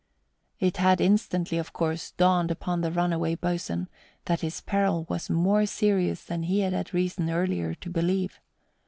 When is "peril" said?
4.59-5.05